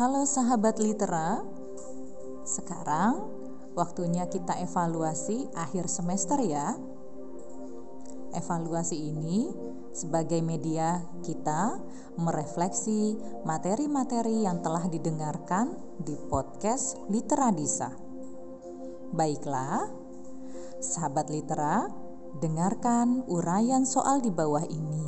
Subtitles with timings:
[0.00, 1.44] Halo sahabat litera,
[2.48, 3.20] sekarang
[3.76, 6.72] waktunya kita evaluasi akhir semester ya.
[8.32, 9.52] Evaluasi ini
[9.92, 11.76] sebagai media kita
[12.16, 17.92] merefleksi materi-materi yang telah didengarkan di podcast Litera Disa.
[19.12, 19.84] Baiklah,
[20.80, 21.92] sahabat litera,
[22.40, 25.04] dengarkan uraian soal di bawah ini.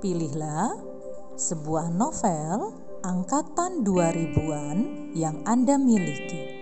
[0.00, 0.99] Pilihlah
[1.40, 6.60] sebuah novel angkatan 2000-an yang Anda miliki.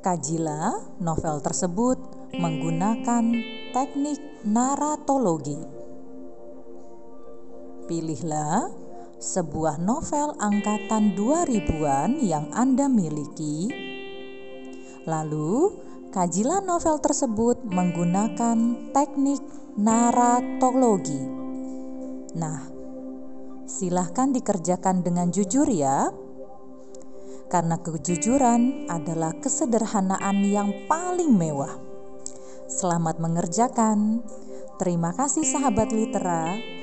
[0.00, 2.00] Kajilah novel tersebut
[2.32, 3.28] menggunakan
[3.76, 4.16] teknik
[4.48, 5.60] naratologi.
[7.84, 8.72] Pilihlah
[9.20, 13.68] sebuah novel angkatan 2000-an yang Anda miliki.
[15.04, 15.76] Lalu,
[16.08, 19.44] kajilah novel tersebut menggunakan teknik
[19.76, 21.45] naratologi.
[22.36, 22.68] Nah,
[23.64, 26.12] silahkan dikerjakan dengan jujur ya.
[27.48, 31.80] Karena kejujuran adalah kesederhanaan yang paling mewah.
[32.68, 34.20] Selamat mengerjakan.
[34.76, 36.75] Terima kasih sahabat litera.